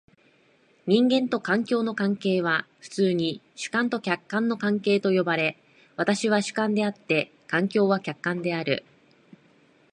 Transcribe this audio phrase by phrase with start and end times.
[0.87, 5.59] 人間と環境の関係は普通に主観と客観の関係と呼ばれ、
[5.95, 8.83] 私は主観であって、環境は客観である。